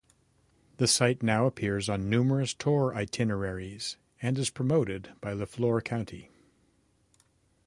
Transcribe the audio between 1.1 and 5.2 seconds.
now appears on numerous tour itineraries and is promoted